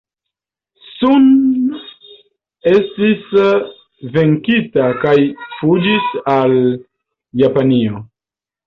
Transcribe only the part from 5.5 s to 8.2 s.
fuĝis al Japanio.